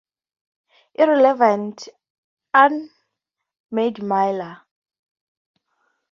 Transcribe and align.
Irrelevant, 0.95 1.87
Ahmad 2.55 4.01
Miller. 4.01 4.61